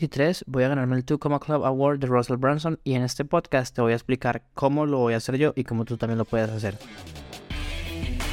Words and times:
2023 0.00 0.44
voy 0.46 0.62
a 0.62 0.68
ganarme 0.68 0.94
el 0.94 1.04
Two 1.04 1.18
Comma 1.18 1.40
Club 1.40 1.64
Award 1.64 1.98
de 1.98 2.06
Russell 2.06 2.36
Brunson 2.36 2.78
y 2.84 2.94
en 2.94 3.02
este 3.02 3.24
podcast 3.24 3.74
te 3.74 3.82
voy 3.82 3.90
a 3.90 3.96
explicar 3.96 4.44
cómo 4.54 4.86
lo 4.86 4.98
voy 4.98 5.14
a 5.14 5.16
hacer 5.16 5.38
yo 5.38 5.52
y 5.56 5.64
cómo 5.64 5.84
tú 5.84 5.96
también 5.96 6.18
lo 6.18 6.24
puedes 6.24 6.48
hacer. 6.50 6.78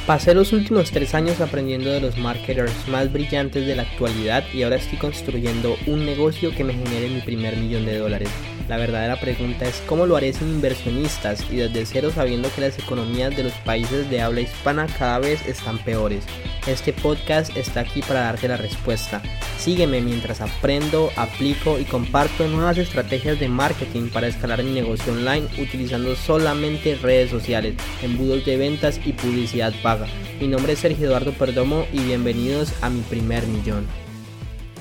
Pasé 0.06 0.32
los 0.32 0.52
últimos 0.52 0.92
tres 0.92 1.12
años 1.16 1.40
aprendiendo 1.40 1.90
de 1.90 2.00
los 2.00 2.16
marketers 2.18 2.86
más 2.86 3.12
brillantes 3.12 3.66
de 3.66 3.74
la 3.74 3.82
actualidad 3.82 4.44
y 4.54 4.62
ahora 4.62 4.76
estoy 4.76 4.96
construyendo 4.98 5.74
un 5.88 6.06
negocio 6.06 6.54
que 6.54 6.62
me 6.62 6.72
genere 6.72 7.08
mi 7.08 7.20
primer 7.20 7.56
millón 7.56 7.84
de 7.84 7.98
dólares. 7.98 8.30
La 8.68 8.76
verdadera 8.76 9.18
pregunta 9.18 9.64
es 9.64 9.82
cómo 9.88 10.06
lo 10.06 10.14
haré 10.14 10.32
sin 10.32 10.48
inversionistas 10.48 11.50
y 11.50 11.56
desde 11.56 11.84
cero 11.84 12.12
sabiendo 12.14 12.48
que 12.54 12.60
las 12.60 12.78
economías 12.78 13.36
de 13.36 13.42
los 13.42 13.52
países 13.64 14.08
de 14.08 14.20
habla 14.20 14.42
hispana 14.42 14.86
cada 14.98 15.18
vez 15.18 15.44
están 15.48 15.78
peores. 15.78 16.24
Este 16.68 16.92
podcast 16.92 17.56
está 17.56 17.80
aquí 17.80 18.02
para 18.02 18.20
darte 18.20 18.46
la 18.46 18.56
respuesta. 18.56 19.20
Sígueme 19.66 20.00
mientras 20.00 20.40
aprendo, 20.40 21.10
aplico 21.16 21.80
y 21.80 21.84
comparto 21.84 22.46
nuevas 22.46 22.78
estrategias 22.78 23.40
de 23.40 23.48
marketing 23.48 24.10
para 24.10 24.28
escalar 24.28 24.62
mi 24.62 24.70
negocio 24.70 25.12
online 25.12 25.48
utilizando 25.60 26.14
solamente 26.14 26.94
redes 26.94 27.30
sociales, 27.30 27.74
embudos 28.00 28.46
de 28.46 28.58
ventas 28.58 29.04
y 29.04 29.12
publicidad 29.12 29.72
paga. 29.82 30.06
Mi 30.38 30.46
nombre 30.46 30.74
es 30.74 30.78
Sergio 30.78 31.08
Eduardo 31.08 31.32
Perdomo 31.32 31.84
y 31.92 31.98
bienvenidos 31.98 32.80
a 32.80 32.90
mi 32.90 33.00
primer 33.00 33.44
millón. 33.48 33.88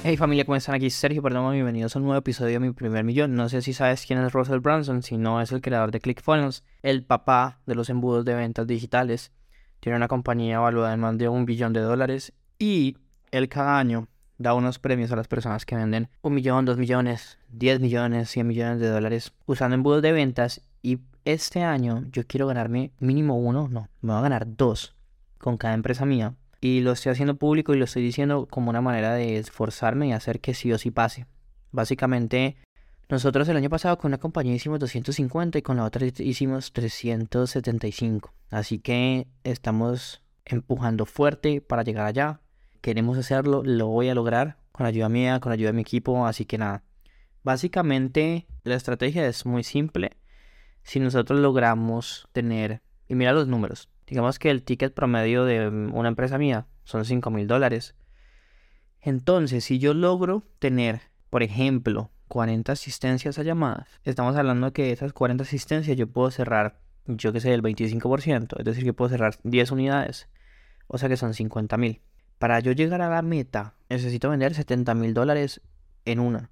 Hey 0.03 0.17
familia, 0.17 0.45
¿cómo 0.45 0.55
están? 0.55 0.75
Aquí 0.75 0.91
Sergio 0.91 1.23
Perdomo, 1.23 1.49
bienvenidos 1.49 1.95
a 1.95 1.97
un 1.97 2.05
nuevo 2.05 2.20
episodio 2.20 2.53
de 2.53 2.67
Mi 2.67 2.72
Primer 2.72 3.03
Millón. 3.03 3.33
No 3.33 3.49
sé 3.49 3.63
si 3.63 3.73
sabes 3.73 4.05
quién 4.05 4.20
es 4.20 4.33
Russell 4.33 4.59
Brunson, 4.59 5.02
si 5.02 5.17
no 5.17 5.41
es 5.41 5.52
el 5.52 5.61
creador 5.61 5.89
de 5.89 5.99
ClickFunnels, 5.99 6.63
el 6.83 7.03
papá 7.03 7.59
de 7.66 7.73
los 7.73 7.89
embudos 7.89 8.23
de 8.23 8.36
ventas 8.36 8.67
digitales. 8.67 9.31
Tiene 9.80 9.95
una 9.95 10.08
compañía 10.08 10.59
valuada 10.59 10.94
en 10.94 10.99
más 10.99 11.17
de 11.17 11.27
un 11.27 11.45
billón 11.45 11.73
de 11.73 11.80
dólares 11.80 12.33
y 12.59 12.97
él 13.31 13.49
cada 13.49 13.80
año 13.80 14.09
da 14.38 14.53
unos 14.53 14.80
premios 14.80 15.12
a 15.12 15.16
las 15.16 15.27
personas 15.27 15.66
que 15.66 15.75
venden 15.75 16.09
un 16.21 16.34
millón, 16.34 16.66
dos 16.66 16.77
millones, 16.77 17.38
diez 17.49 17.80
millones, 17.80 18.30
cien 18.30 18.48
millones 18.48 18.80
de 18.80 18.89
dólares 18.89 19.34
usando 19.45 19.75
embudos 19.75 20.02
de 20.02 20.11
ventas 20.11 20.61
y 20.81 21.00
este 21.23 21.64
año 21.64 22.03
yo 22.11 22.25
quiero 22.28 22.47
ganarme 22.47 22.91
mínimo 23.00 23.38
uno, 23.38 23.67
no, 23.69 23.89
me 24.02 24.11
voy 24.11 24.19
a 24.19 24.23
ganar 24.23 24.56
dos 24.56 24.95
con 25.38 25.58
cada 25.58 25.73
empresa 25.73 26.06
mía 26.06 26.36
y 26.61 26.81
lo 26.81 26.91
estoy 26.91 27.11
haciendo 27.11 27.36
público 27.36 27.73
y 27.73 27.78
lo 27.78 27.86
estoy 27.86 28.03
diciendo 28.03 28.47
como 28.50 28.69
una 28.69 28.81
manera 28.81 29.13
de 29.13 29.38
esforzarme 29.38 30.08
y 30.08 30.13
hacer 30.13 30.39
que 30.39 30.53
sí 30.53 30.72
o 30.73 30.78
sí 30.78 30.91
pase. 30.91 31.28
Básicamente, 31.72 32.56
nosotros 33.09 33.47
el 33.50 33.58
año 33.58 33.69
pasado 33.69 33.97
con 33.97 34.09
una 34.09 34.17
compañía 34.17 34.56
hicimos 34.56 34.80
250 34.80 35.59
y 35.59 35.61
con 35.61 35.78
la 35.78 35.83
otra 35.83 36.08
hicimos 36.08 36.73
375. 36.73 38.33
Así 38.50 38.80
que 38.80 39.28
estamos 39.44 40.23
empujando 40.45 41.06
fuerte 41.06 41.61
para 41.61 41.83
llegar 41.83 42.08
allá. 42.08 42.39
Queremos 42.86 43.17
hacerlo, 43.17 43.64
lo 43.64 43.88
voy 43.88 44.09
a 44.09 44.14
lograr 44.14 44.59
con 44.72 44.86
ayuda 44.86 45.09
mía, 45.09 45.39
con 45.39 45.52
ayuda 45.52 45.69
de 45.69 45.73
mi 45.73 45.81
equipo. 45.81 46.28
Así 46.28 46.45
que 46.45 46.59
nada, 46.59 46.83
básicamente 47.41 48.45
la 48.61 48.75
estrategia 48.75 49.25
es 49.25 49.44
muy 49.47 49.64
simple. 49.64 50.11
Si 50.83 51.00
nosotros 51.00 51.39
logramos 51.39 52.30
tener, 52.31 52.83
y 53.08 53.16
mira 53.16 53.33
los 53.33 53.47
números, 53.47 53.89
Digamos 54.06 54.38
que 54.38 54.52
el 54.52 54.61
ticket 54.61 54.94
promedio 54.94 55.45
de 55.45 55.67
una 55.67 56.09
empresa 56.09 56.38
mía 56.38 56.67
son 56.83 57.06
5 57.06 57.31
mil 57.31 57.47
dólares. 57.47 57.95
Entonces, 59.02 59.63
si 59.63 59.80
yo 59.80 59.95
logro 59.95 60.44
tener, 60.59 61.02
por 61.31 61.41
ejemplo, 61.41 62.11
40 62.28 62.72
asistencias 62.72 63.39
a 63.39 63.41
llamadas, 63.41 63.89
estamos 64.03 64.36
hablando 64.36 64.73
que 64.73 64.91
esas 64.91 65.11
40 65.11 65.44
asistencias 65.44 65.97
yo 65.97 66.06
puedo 66.06 66.30
cerrar, 66.30 66.80
yo 67.08 67.33
que 67.33 67.39
sé, 67.39 67.52
el 67.52 67.63
25%, 67.63 68.59
es 68.59 68.63
decir, 68.63 68.83
que 68.83 68.94
puedo 68.94 69.09
cerrar 69.09 69.39
10 69.41 69.72
unidades, 69.72 70.30
o 70.86 71.00
sea 71.00 71.09
que 71.09 71.17
son 71.17 71.33
50 71.33 71.75
mil. 71.78 72.03
Para 72.45 72.59
yo 72.59 72.73
llegar 72.73 73.01
a 73.01 73.09
la 73.09 73.23
meta, 73.23 73.73
necesito 73.89 74.29
vender 74.29 74.53
70 74.53 74.93
mil 74.93 75.15
dólares 75.15 75.61
en 76.05 76.19
una. 76.19 76.51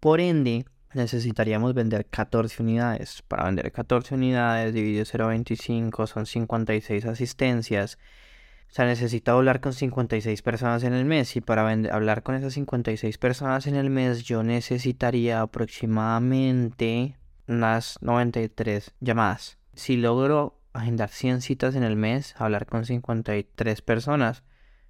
Por 0.00 0.18
ende, 0.18 0.64
necesitaríamos 0.92 1.72
vender 1.72 2.06
14 2.06 2.64
unidades. 2.64 3.22
Para 3.28 3.44
vender 3.44 3.70
14 3.70 4.16
unidades 4.16 4.74
dividido 4.74 5.04
0.25 5.04 6.08
son 6.08 6.26
56 6.26 7.04
asistencias. 7.04 7.96
O 8.68 8.74
sea, 8.74 8.86
necesito 8.86 9.30
hablar 9.30 9.60
con 9.60 9.72
56 9.72 10.42
personas 10.42 10.82
en 10.82 10.94
el 10.94 11.04
mes 11.04 11.36
y 11.36 11.42
para 11.42 11.70
hablar 11.92 12.24
con 12.24 12.34
esas 12.34 12.54
56 12.54 13.18
personas 13.18 13.68
en 13.68 13.76
el 13.76 13.90
mes 13.90 14.24
yo 14.24 14.42
necesitaría 14.42 15.42
aproximadamente 15.42 17.14
unas 17.46 17.98
93 18.00 18.94
llamadas. 18.98 19.58
Si 19.74 19.96
logro 19.96 20.58
agendar 20.72 21.10
100 21.10 21.42
citas 21.42 21.76
en 21.76 21.84
el 21.84 21.94
mes, 21.94 22.34
hablar 22.36 22.66
con 22.66 22.84
53 22.84 23.80
personas, 23.82 24.42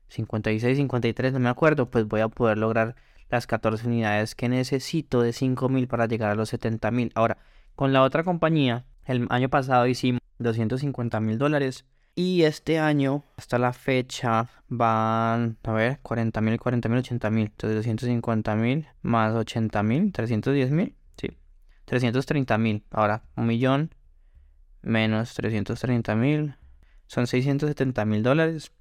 56, 0.09 0.77
53, 0.77 1.33
no 1.33 1.41
me 1.41 1.49
acuerdo, 1.49 1.91
pues 1.91 2.07
voy 2.07 2.21
a 2.21 2.29
poder 2.29 2.59
lograr 2.59 2.97
las 3.31 3.47
14 3.47 3.87
unidades 3.87 4.35
que 4.35 4.49
necesito 4.49 5.23
de 5.23 5.31
5.000 5.31 5.87
para 5.87 6.07
llegar 6.07 6.31
a 6.31 6.35
los 6.35 6.53
70.000. 6.53 7.13
Ahora, 7.15 7.39
con 7.75 7.93
la 7.93 8.03
otra 8.03 8.25
compañía, 8.25 8.85
el 9.05 9.27
año 9.31 9.49
pasado 9.49 9.87
hicimos 9.87 10.21
250 10.39 11.21
mil 11.21 11.39
dólares. 11.39 11.85
Y 12.15 12.43
este 12.43 12.81
año, 12.81 13.25
hasta 13.37 13.59
la 13.59 13.73
fecha, 13.73 14.49
van, 14.69 15.57
a 15.63 15.73
ver, 15.73 16.01
40 16.03 16.41
mil, 16.41 16.59
40 16.59 16.89
mil, 16.89 16.99
80 16.99 17.31
mil. 17.31 17.45
Entonces, 17.47 17.77
250 17.77 18.57
mil 18.57 18.89
más 19.03 19.35
80 19.35 19.83
mil, 19.85 20.13
310 20.13 20.71
mil. 20.73 20.97
Sí, 21.17 21.37
330 21.85 22.59
mil. 22.59 22.85
Ahora, 22.91 23.23
un 23.37 23.47
millón 23.47 23.95
menos 24.83 25.35
330 25.35 26.17
mil. 26.17 26.57
Son 27.07 27.27
670 27.29 28.05
mil 28.05 28.23
dólares 28.25 28.73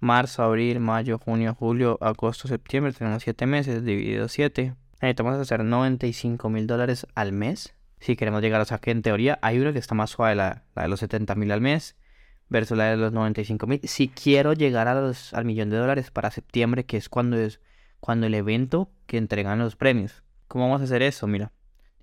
marzo, 0.00 0.42
abril, 0.42 0.80
mayo, 0.80 1.18
junio, 1.18 1.54
julio, 1.54 1.98
agosto, 2.00 2.48
septiembre, 2.48 2.92
tenemos 2.92 3.22
7 3.22 3.46
meses, 3.46 3.84
dividido 3.84 4.28
7. 4.28 4.74
Necesitamos 5.00 5.36
hacer 5.36 5.64
95 5.64 6.48
mil 6.50 6.66
dólares 6.66 7.06
al 7.14 7.32
mes. 7.32 7.74
Si 8.00 8.16
queremos 8.16 8.42
llegar, 8.42 8.60
o 8.60 8.64
sea 8.64 8.78
que 8.78 8.90
en 8.90 9.02
teoría 9.02 9.38
hay 9.42 9.58
una 9.58 9.72
que 9.72 9.78
está 9.78 9.94
más 9.94 10.10
suave, 10.10 10.34
la, 10.34 10.64
de 10.74 10.88
los 10.88 11.00
70 11.00 11.34
mil 11.34 11.52
al 11.52 11.60
mes, 11.60 11.96
versus 12.48 12.76
la 12.76 12.84
de 12.86 12.96
los 12.96 13.12
95 13.12 13.66
mil. 13.66 13.80
Si 13.84 14.08
quiero 14.08 14.54
llegar 14.54 14.88
a 14.88 14.94
los, 14.94 15.34
al 15.34 15.44
millón 15.44 15.70
de 15.70 15.76
dólares 15.76 16.10
para 16.10 16.30
septiembre, 16.30 16.84
que 16.84 16.96
es 16.96 17.08
cuando 17.08 17.36
es 17.36 17.60
cuando 18.00 18.26
el 18.26 18.34
evento 18.34 18.90
que 19.06 19.18
entregan 19.18 19.58
los 19.58 19.76
premios. 19.76 20.22
¿Cómo 20.48 20.64
vamos 20.64 20.80
a 20.80 20.84
hacer 20.84 21.02
eso? 21.02 21.26
Mira, 21.26 21.52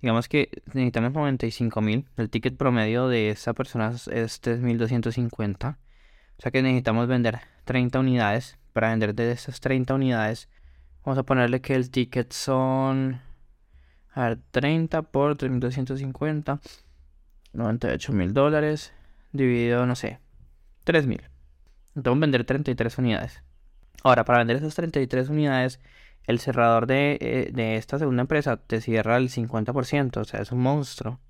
digamos 0.00 0.28
que 0.28 0.62
necesitamos 0.66 1.12
95 1.12 1.80
mil. 1.80 2.08
El 2.16 2.30
ticket 2.30 2.56
promedio 2.56 3.08
de 3.08 3.30
esa 3.30 3.52
persona 3.52 3.90
es 3.90 4.42
3.250. 4.42 5.76
O 5.76 6.40
sea 6.40 6.52
que 6.52 6.62
necesitamos 6.62 7.08
vender 7.08 7.40
30 7.68 8.00
unidades. 8.00 8.56
Para 8.72 8.88
vender 8.88 9.14
de 9.14 9.30
esas 9.30 9.60
30 9.60 9.94
unidades, 9.94 10.48
vamos 11.04 11.18
a 11.18 11.22
ponerle 11.22 11.60
que 11.60 11.74
el 11.74 11.90
ticket 11.90 12.32
son. 12.32 13.20
A 14.14 14.28
ver, 14.28 14.38
30 14.52 15.02
por 15.02 15.36
3.250. 15.36 16.60
98 17.52 18.12
mil 18.14 18.32
dólares. 18.32 18.94
Dividido, 19.32 19.84
no 19.84 19.96
sé, 19.96 20.18
3 20.84 21.06
mil. 21.06 21.22
Entonces 21.94 22.20
vender 22.20 22.44
33 22.44 22.96
unidades. 22.96 23.42
Ahora, 24.02 24.24
para 24.24 24.38
vender 24.38 24.56
esas 24.56 24.74
33 24.74 25.28
unidades, 25.28 25.78
el 26.24 26.40
cerrador 26.40 26.86
de, 26.86 27.18
eh, 27.20 27.50
de, 27.52 27.76
esta 27.76 27.98
segunda 27.98 28.22
empresa 28.22 28.56
te 28.56 28.80
cierra 28.80 29.18
el 29.18 29.28
50%, 29.28 30.20
o 30.20 30.24
sea, 30.24 30.40
es 30.40 30.52
un 30.52 30.60
monstruo. 30.60 31.20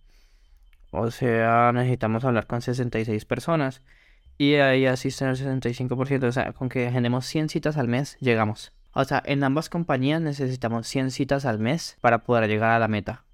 O 0.93 1.11
sea, 1.11 1.73
necesitamos 1.73 2.25
hablar 2.25 2.47
con 2.47 2.63
66 2.63 3.25
personas 3.25 3.83
y 4.39 4.55
ahí 4.55 4.87
asisten 4.87 5.29
el 5.29 5.37
65%. 5.37 6.25
O 6.25 6.33
sea, 6.33 6.53
con 6.53 6.69
que 6.69 6.87
agendemos 6.87 7.27
100 7.27 7.49
citas 7.49 7.77
al 7.77 7.89
mes, 7.89 8.17
llegamos. 8.21 8.73
O 8.95 9.05
sea, 9.05 9.23
en 9.27 9.45
ambas 9.45 9.69
compañías 9.69 10.23
necesitamos 10.23 10.87
100 10.87 11.11
citas 11.11 11.45
al 11.45 11.59
mes 11.59 11.99
para 12.01 12.23
poder 12.23 12.49
llegar 12.49 12.71
a 12.71 12.79
la 12.79 12.89
meta. 12.89 13.25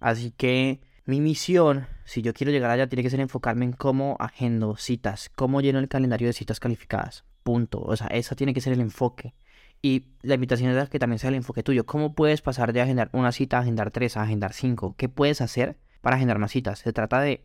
Así 0.00 0.30
que 0.30 0.80
mi 1.04 1.20
misión, 1.20 1.86
si 2.04 2.22
yo 2.22 2.32
quiero 2.32 2.52
llegar 2.52 2.70
allá, 2.70 2.88
tiene 2.88 3.02
que 3.02 3.10
ser 3.10 3.20
enfocarme 3.20 3.64
en 3.64 3.72
cómo 3.72 4.16
agendo 4.20 4.76
citas, 4.76 5.30
cómo 5.34 5.60
lleno 5.60 5.80
el 5.80 5.88
calendario 5.88 6.28
de 6.28 6.32
citas 6.32 6.60
calificadas. 6.60 7.24
Punto. 7.42 7.80
O 7.80 7.96
sea, 7.96 8.06
eso 8.08 8.36
tiene 8.36 8.54
que 8.54 8.60
ser 8.60 8.72
el 8.72 8.80
enfoque. 8.80 9.34
Y 9.82 10.06
la 10.22 10.34
invitación 10.34 10.70
es 10.70 10.88
que 10.88 11.00
también 11.00 11.18
sea 11.18 11.30
el 11.30 11.34
enfoque 11.34 11.64
tuyo. 11.64 11.86
¿Cómo 11.86 12.14
puedes 12.14 12.40
pasar 12.40 12.72
de 12.72 12.80
agendar 12.80 13.10
una 13.12 13.32
cita 13.32 13.58
a 13.58 13.60
agendar 13.62 13.90
tres, 13.90 14.16
a 14.16 14.22
agendar 14.22 14.52
cinco? 14.52 14.94
¿Qué 14.96 15.08
puedes 15.08 15.40
hacer 15.40 15.76
para 16.00 16.16
agendar 16.16 16.38
más 16.38 16.52
citas? 16.52 16.78
Se 16.78 16.92
trata 16.92 17.20
de 17.20 17.44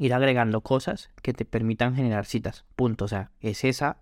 ir 0.00 0.14
agregando 0.14 0.62
cosas 0.62 1.10
que 1.22 1.34
te 1.34 1.44
permitan 1.44 1.94
generar 1.94 2.24
citas. 2.24 2.64
Punto. 2.74 3.04
O 3.04 3.08
sea, 3.08 3.30
es 3.40 3.64
esa. 3.64 3.98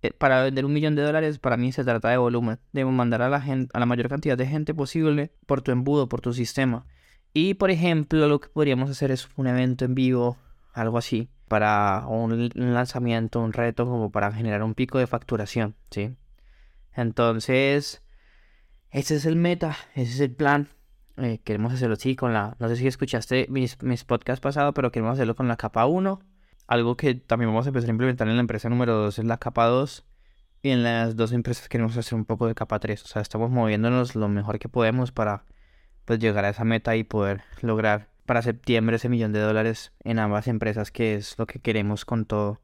Eh, 0.00 0.12
para 0.12 0.44
vender 0.44 0.64
un 0.64 0.72
millón 0.72 0.94
de 0.94 1.02
dólares, 1.02 1.40
para 1.40 1.56
mí 1.56 1.72
se 1.72 1.82
trata 1.82 2.08
de 2.10 2.16
volumen. 2.16 2.60
De 2.72 2.84
mandar 2.84 3.22
a 3.22 3.28
la, 3.28 3.40
gente, 3.40 3.68
a 3.74 3.80
la 3.80 3.86
mayor 3.86 4.08
cantidad 4.08 4.38
de 4.38 4.46
gente 4.46 4.72
posible 4.72 5.32
por 5.46 5.62
tu 5.62 5.72
embudo, 5.72 6.08
por 6.08 6.20
tu 6.20 6.32
sistema. 6.32 6.86
Y 7.34 7.54
por 7.54 7.72
ejemplo, 7.72 8.28
lo 8.28 8.40
que 8.40 8.48
podríamos 8.48 8.88
hacer 8.88 9.10
es 9.10 9.28
un 9.36 9.48
evento 9.48 9.84
en 9.84 9.96
vivo, 9.96 10.36
algo 10.72 10.96
así, 10.96 11.28
para 11.48 12.06
un 12.06 12.50
lanzamiento, 12.54 13.40
un 13.40 13.52
reto, 13.52 13.84
como 13.84 14.12
para 14.12 14.30
generar 14.30 14.62
un 14.62 14.74
pico 14.74 14.98
de 14.98 15.08
facturación, 15.08 15.74
¿sí? 15.90 16.14
Entonces, 16.94 18.00
ese 18.90 19.16
es 19.16 19.26
el 19.26 19.34
meta, 19.34 19.76
ese 19.96 20.12
es 20.12 20.20
el 20.20 20.30
plan. 20.30 20.68
Eh, 21.18 21.40
queremos 21.44 21.72
hacerlo 21.72 21.94
así 21.94 22.14
con 22.14 22.32
la... 22.32 22.56
No 22.58 22.68
sé 22.68 22.76
si 22.76 22.86
escuchaste 22.86 23.46
mis, 23.48 23.82
mis 23.82 24.04
podcasts 24.04 24.40
pasados, 24.40 24.74
pero 24.74 24.92
queremos 24.92 25.14
hacerlo 25.14 25.34
con 25.34 25.48
la 25.48 25.56
capa 25.56 25.86
1. 25.86 26.20
Algo 26.66 26.96
que 26.96 27.14
también 27.14 27.50
vamos 27.50 27.66
a 27.66 27.70
empezar 27.70 27.88
a 27.88 27.92
implementar 27.92 28.28
en 28.28 28.36
la 28.36 28.40
empresa 28.40 28.68
número 28.68 28.94
2 28.96 29.18
es 29.18 29.24
la 29.24 29.38
capa 29.38 29.66
2. 29.66 30.04
Y 30.62 30.70
en 30.70 30.82
las 30.82 31.16
dos 31.16 31.32
empresas 31.32 31.68
queremos 31.68 31.96
hacer 31.96 32.14
un 32.14 32.24
poco 32.24 32.46
de 32.46 32.54
capa 32.54 32.78
3. 32.78 33.02
O 33.04 33.06
sea, 33.06 33.22
estamos 33.22 33.50
moviéndonos 33.50 34.14
lo 34.14 34.28
mejor 34.28 34.58
que 34.58 34.68
podemos 34.68 35.12
para 35.12 35.44
pues 36.04 36.18
llegar 36.18 36.44
a 36.44 36.50
esa 36.50 36.64
meta 36.64 36.96
y 36.96 37.04
poder 37.04 37.42
lograr 37.62 38.08
para 38.26 38.42
septiembre 38.42 38.96
ese 38.96 39.08
millón 39.08 39.32
de 39.32 39.40
dólares 39.40 39.92
en 40.04 40.18
ambas 40.18 40.48
empresas, 40.48 40.90
que 40.90 41.14
es 41.14 41.38
lo 41.38 41.46
que 41.46 41.60
queremos 41.60 42.04
con 42.04 42.26
todo. 42.26 42.60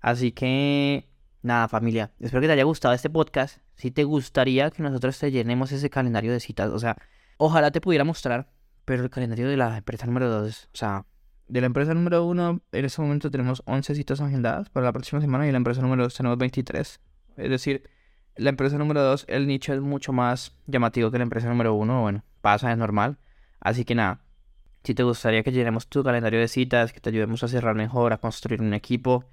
Así 0.00 0.32
que, 0.32 1.08
nada, 1.42 1.68
familia, 1.68 2.12
espero 2.20 2.40
que 2.40 2.48
te 2.48 2.52
haya 2.52 2.64
gustado 2.64 2.94
este 2.94 3.10
podcast. 3.10 3.58
Si 3.76 3.90
te 3.90 4.04
gustaría 4.04 4.70
que 4.70 4.82
nosotros 4.82 5.18
te 5.18 5.30
llenemos 5.30 5.72
ese 5.72 5.90
calendario 5.90 6.32
de 6.32 6.40
citas, 6.40 6.70
o 6.70 6.78
sea, 6.78 6.96
ojalá 7.36 7.70
te 7.70 7.80
pudiera 7.80 8.04
mostrar, 8.04 8.50
pero 8.84 9.02
el 9.02 9.10
calendario 9.10 9.48
de 9.48 9.56
la 9.56 9.78
empresa 9.78 10.06
número 10.06 10.28
2, 10.28 10.70
o 10.72 10.76
sea, 10.76 11.06
de 11.48 11.60
la 11.60 11.66
empresa 11.66 11.94
número 11.94 12.24
1, 12.24 12.62
en 12.72 12.84
este 12.84 13.02
momento 13.02 13.30
tenemos 13.30 13.62
11 13.66 13.94
citas 13.94 14.20
agendadas 14.20 14.70
para 14.70 14.86
la 14.86 14.92
próxima 14.92 15.20
semana 15.20 15.46
y 15.46 15.50
la 15.50 15.58
empresa 15.58 15.82
número 15.82 16.04
2 16.04 16.14
tenemos 16.14 16.38
23. 16.38 17.00
Es 17.36 17.50
decir, 17.50 17.90
la 18.36 18.50
empresa 18.50 18.78
número 18.78 19.02
2, 19.02 19.26
el 19.28 19.46
nicho 19.46 19.74
es 19.74 19.80
mucho 19.80 20.12
más 20.12 20.52
llamativo 20.66 21.10
que 21.10 21.18
la 21.18 21.24
empresa 21.24 21.48
número 21.48 21.74
1, 21.74 22.02
bueno, 22.02 22.24
pasa, 22.40 22.72
es 22.72 22.78
normal. 22.78 23.18
Así 23.60 23.84
que 23.84 23.94
nada, 23.94 24.24
si 24.84 24.94
te 24.94 25.02
gustaría 25.02 25.42
que 25.42 25.52
llenemos 25.52 25.88
tu 25.88 26.02
calendario 26.02 26.40
de 26.40 26.48
citas, 26.48 26.92
que 26.92 27.00
te 27.00 27.10
ayudemos 27.10 27.42
a 27.42 27.48
cerrar 27.48 27.74
mejor, 27.74 28.12
a 28.12 28.18
construir 28.18 28.60
un 28.60 28.74
equipo, 28.74 29.24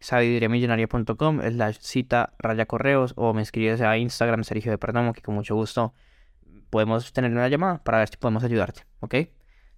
sabiduriamillonaria.com 0.00 1.40
la 1.52 1.72
cita 1.72 2.34
raya 2.38 2.66
correos 2.66 3.14
o 3.16 3.32
me 3.32 3.42
escribes 3.42 3.80
a 3.80 3.96
Instagram 3.96 4.44
Sergio 4.44 4.70
de 4.70 4.78
Perdomo 4.78 5.14
que 5.14 5.22
con 5.22 5.34
mucho 5.34 5.54
gusto 5.54 5.94
podemos 6.70 7.12
tener 7.12 7.30
una 7.30 7.48
llamada 7.48 7.82
para 7.82 7.98
ver 7.98 8.08
si 8.08 8.16
podemos 8.16 8.44
ayudarte, 8.44 8.82
¿ok? 9.00 9.14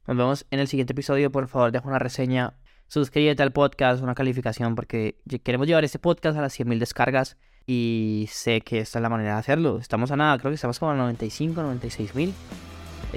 Nos 0.06 0.16
vemos 0.16 0.46
en 0.50 0.60
el 0.60 0.68
siguiente 0.68 0.92
episodio, 0.92 1.32
por 1.32 1.48
favor 1.48 1.72
deja 1.72 1.88
una 1.88 1.98
reseña, 1.98 2.54
suscríbete 2.86 3.42
al 3.42 3.52
podcast, 3.52 4.02
una 4.02 4.14
calificación 4.14 4.74
porque 4.74 5.18
queremos 5.42 5.66
llevar 5.66 5.84
este 5.84 5.98
podcast 5.98 6.38
a 6.38 6.42
las 6.42 6.58
100.000 6.58 6.78
descargas 6.78 7.36
y 7.66 8.28
sé 8.30 8.60
que 8.60 8.78
esta 8.78 8.98
es 8.98 9.02
la 9.02 9.08
manera 9.08 9.34
de 9.34 9.40
hacerlo. 9.40 9.78
Estamos 9.78 10.10
a 10.12 10.16
nada, 10.16 10.38
creo 10.38 10.50
que 10.50 10.56
estamos 10.56 10.78
como 10.78 10.92
a 10.92 10.94
95, 10.94 11.60
96.000 11.60 12.32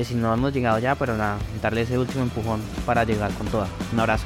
si 0.03 0.15
no 0.15 0.33
hemos 0.33 0.53
llegado 0.53 0.79
ya, 0.79 0.95
pero 0.95 1.15
nada, 1.15 1.37
darle 1.61 1.81
ese 1.81 1.97
último 1.97 2.23
empujón 2.23 2.61
para 2.85 3.03
llegar 3.03 3.31
con 3.33 3.47
toda. 3.47 3.67
Un 3.93 3.99
abrazo. 3.99 4.25